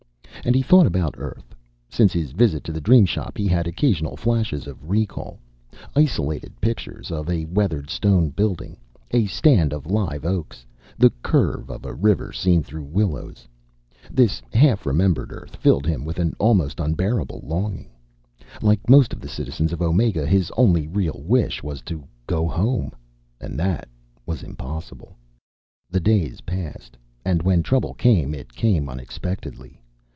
And 0.43 0.55
he 0.55 0.63
thought 0.63 0.87
about 0.87 1.13
Earth. 1.19 1.53
Since 1.87 2.13
his 2.13 2.31
visit 2.31 2.63
to 2.63 2.71
the 2.71 2.81
Dream 2.81 3.05
Shop, 3.05 3.37
he 3.37 3.45
had 3.45 3.67
occasional 3.67 4.17
flashes 4.17 4.65
of 4.65 4.89
recall, 4.89 5.37
isolated 5.95 6.59
pictures 6.59 7.11
of 7.11 7.29
a 7.29 7.45
weathered 7.45 7.91
stone 7.91 8.31
building, 8.31 8.75
a 9.11 9.27
stand 9.27 9.71
of 9.71 9.85
live 9.85 10.25
oaks, 10.25 10.65
the 10.97 11.11
curve 11.21 11.69
of 11.69 11.85
a 11.85 11.93
river 11.93 12.33
seen 12.33 12.63
through 12.63 12.85
willows. 12.85 13.47
This 14.09 14.41
half 14.51 14.87
remembered 14.87 15.31
Earth 15.31 15.55
filled 15.57 15.85
him 15.85 16.05
with 16.05 16.17
an 16.17 16.33
almost 16.39 16.79
unbearable 16.79 17.41
longing. 17.43 17.91
Like 18.63 18.89
most 18.89 19.13
of 19.13 19.19
the 19.21 19.29
citizens 19.29 19.71
of 19.71 19.79
Omega, 19.83 20.25
his 20.25 20.51
only 20.57 20.87
real 20.87 21.21
wish 21.23 21.61
was 21.61 21.83
to 21.83 22.03
go 22.25 22.47
home. 22.47 22.93
And 23.39 23.59
that 23.59 23.87
was 24.25 24.41
impossible. 24.41 25.15
The 25.91 25.99
days 25.99 26.41
passed, 26.41 26.97
and 27.23 27.43
when 27.43 27.61
trouble 27.61 27.93
came, 27.93 28.33
it 28.33 28.55
came 28.55 28.89
unexpectedly. 28.89 29.77